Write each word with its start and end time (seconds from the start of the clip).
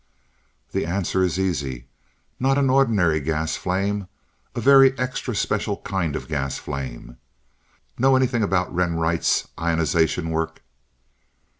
"The 0.71 0.83
answer 0.83 1.21
is 1.23 1.39
easy. 1.39 1.85
Not 2.39 2.57
an 2.57 2.71
ordinary 2.71 3.19
gas 3.19 3.55
flame 3.55 4.07
a 4.55 4.59
very 4.59 4.97
extra 4.97 5.35
special 5.35 5.77
kind 5.81 6.15
of 6.15 6.27
gas 6.27 6.57
flame. 6.57 7.17
Know 7.99 8.15
anything 8.15 8.41
about 8.41 8.73
Renwright's 8.73 9.49
ionization 9.59 10.31
work?" 10.31 10.63